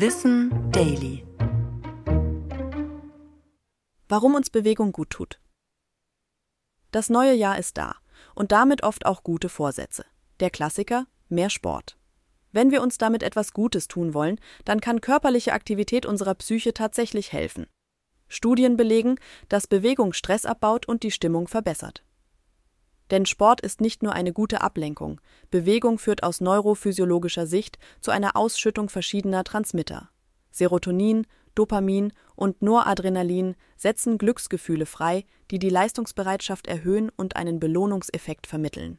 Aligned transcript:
Wissen 0.00 0.70
Daily. 0.70 1.26
Warum 4.08 4.36
uns 4.36 4.48
Bewegung 4.48 4.92
gut 4.92 5.10
tut. 5.10 5.40
Das 6.92 7.10
neue 7.10 7.34
Jahr 7.34 7.58
ist 7.58 7.78
da 7.78 7.96
und 8.36 8.52
damit 8.52 8.84
oft 8.84 9.06
auch 9.06 9.24
gute 9.24 9.48
Vorsätze. 9.48 10.04
Der 10.38 10.50
Klassiker 10.50 11.08
mehr 11.28 11.50
Sport. 11.50 11.98
Wenn 12.52 12.70
wir 12.70 12.80
uns 12.80 12.98
damit 12.98 13.24
etwas 13.24 13.52
Gutes 13.52 13.88
tun 13.88 14.14
wollen, 14.14 14.38
dann 14.64 14.80
kann 14.80 15.00
körperliche 15.00 15.52
Aktivität 15.52 16.06
unserer 16.06 16.36
Psyche 16.36 16.72
tatsächlich 16.72 17.32
helfen. 17.32 17.66
Studien 18.28 18.76
belegen, 18.76 19.16
dass 19.48 19.66
Bewegung 19.66 20.12
Stress 20.12 20.44
abbaut 20.44 20.86
und 20.86 21.02
die 21.02 21.10
Stimmung 21.10 21.48
verbessert. 21.48 22.04
Denn 23.10 23.26
Sport 23.26 23.60
ist 23.60 23.80
nicht 23.80 24.02
nur 24.02 24.12
eine 24.12 24.32
gute 24.32 24.60
Ablenkung, 24.60 25.20
Bewegung 25.50 25.98
führt 25.98 26.22
aus 26.22 26.40
neurophysiologischer 26.40 27.46
Sicht 27.46 27.78
zu 28.00 28.10
einer 28.10 28.36
Ausschüttung 28.36 28.88
verschiedener 28.88 29.44
Transmitter. 29.44 30.10
Serotonin, 30.50 31.26
Dopamin 31.54 32.12
und 32.36 32.62
Noradrenalin 32.62 33.56
setzen 33.76 34.18
Glücksgefühle 34.18 34.86
frei, 34.86 35.24
die 35.50 35.58
die 35.58 35.70
Leistungsbereitschaft 35.70 36.66
erhöhen 36.66 37.10
und 37.16 37.36
einen 37.36 37.58
Belohnungseffekt 37.58 38.46
vermitteln. 38.46 38.98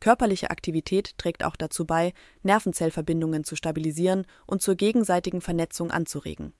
Körperliche 0.00 0.50
Aktivität 0.50 1.16
trägt 1.16 1.44
auch 1.44 1.56
dazu 1.56 1.86
bei, 1.86 2.12
Nervenzellverbindungen 2.42 3.44
zu 3.44 3.56
stabilisieren 3.56 4.26
und 4.46 4.60
zur 4.60 4.74
gegenseitigen 4.74 5.40
Vernetzung 5.40 5.90
anzuregen. 5.90 6.52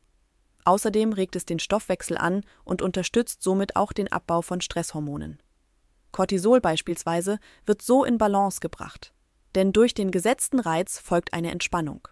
Außerdem 0.64 1.12
regt 1.12 1.36
es 1.36 1.44
den 1.44 1.58
Stoffwechsel 1.58 2.16
an 2.16 2.42
und 2.64 2.80
unterstützt 2.80 3.42
somit 3.42 3.76
auch 3.76 3.92
den 3.92 4.10
Abbau 4.10 4.40
von 4.40 4.62
Stresshormonen. 4.62 5.42
Cortisol 6.14 6.60
beispielsweise 6.60 7.40
wird 7.66 7.82
so 7.82 8.04
in 8.04 8.18
Balance 8.18 8.60
gebracht. 8.60 9.12
Denn 9.56 9.72
durch 9.72 9.94
den 9.94 10.12
gesetzten 10.12 10.60
Reiz 10.60 11.00
folgt 11.00 11.34
eine 11.34 11.50
Entspannung. 11.50 12.06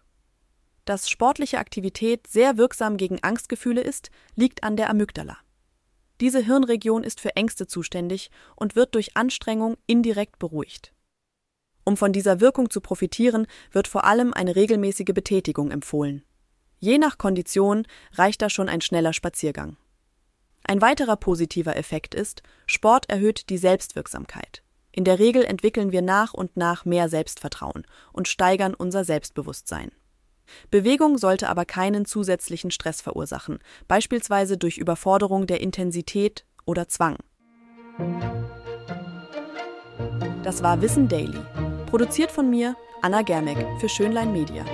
Dass 0.84 1.08
sportliche 1.08 1.58
Aktivität 1.58 2.26
sehr 2.26 2.56
wirksam 2.56 2.96
gegen 2.96 3.22
Angstgefühle 3.22 3.80
ist, 3.80 4.10
liegt 4.34 4.64
an 4.64 4.76
der 4.76 4.90
Amygdala. 4.90 5.38
Diese 6.20 6.40
Hirnregion 6.40 7.04
ist 7.04 7.20
für 7.20 7.36
Ängste 7.36 7.68
zuständig 7.68 8.32
und 8.56 8.74
wird 8.74 8.96
durch 8.96 9.16
Anstrengung 9.16 9.76
indirekt 9.86 10.40
beruhigt. 10.40 10.92
Um 11.84 11.96
von 11.96 12.12
dieser 12.12 12.40
Wirkung 12.40 12.70
zu 12.70 12.80
profitieren, 12.80 13.46
wird 13.70 13.86
vor 13.86 14.02
allem 14.02 14.34
eine 14.34 14.56
regelmäßige 14.56 15.14
Betätigung 15.14 15.70
empfohlen. 15.70 16.24
Je 16.80 16.98
nach 16.98 17.18
Kondition 17.18 17.86
reicht 18.14 18.42
da 18.42 18.50
schon 18.50 18.68
ein 18.68 18.80
schneller 18.80 19.12
Spaziergang. 19.12 19.76
Ein 20.64 20.80
weiterer 20.80 21.16
positiver 21.16 21.76
Effekt 21.76 22.14
ist, 22.14 22.42
Sport 22.66 23.10
erhöht 23.10 23.50
die 23.50 23.58
Selbstwirksamkeit. 23.58 24.62
In 24.92 25.04
der 25.04 25.18
Regel 25.18 25.44
entwickeln 25.44 25.90
wir 25.90 26.02
nach 26.02 26.34
und 26.34 26.56
nach 26.56 26.84
mehr 26.84 27.08
Selbstvertrauen 27.08 27.86
und 28.12 28.28
steigern 28.28 28.74
unser 28.74 29.04
Selbstbewusstsein. 29.04 29.90
Bewegung 30.70 31.18
sollte 31.18 31.48
aber 31.48 31.64
keinen 31.64 32.04
zusätzlichen 32.04 32.70
Stress 32.70 33.00
verursachen, 33.00 33.58
beispielsweise 33.88 34.58
durch 34.58 34.76
Überforderung 34.76 35.46
der 35.46 35.60
Intensität 35.60 36.44
oder 36.66 36.88
Zwang. 36.88 37.16
Das 40.42 40.62
war 40.62 40.82
Wissen 40.82 41.08
Daily, 41.08 41.38
produziert 41.86 42.30
von 42.30 42.50
mir, 42.50 42.76
Anna 43.00 43.22
Germeck, 43.22 43.66
für 43.80 43.88
Schönlein 43.88 44.32
Media. 44.32 44.64